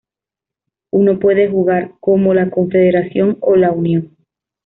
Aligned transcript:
Uno 0.95 1.19
puede 1.19 1.47
jugar 1.47 1.93
como 1.99 2.33
la 2.33 2.49
Confederación 2.49 3.37
o 3.39 3.55
la 3.55 3.71
Unión. 3.71 4.17